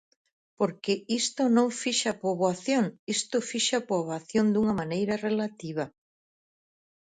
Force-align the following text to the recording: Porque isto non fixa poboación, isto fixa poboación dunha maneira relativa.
Porque 0.59 0.93
isto 1.21 1.43
non 1.57 1.67
fixa 1.81 2.11
poboación, 2.23 2.85
isto 3.15 3.37
fixa 3.51 3.85
poboación 3.91 4.45
dunha 4.49 4.73
maneira 4.81 5.15
relativa. 5.27 5.85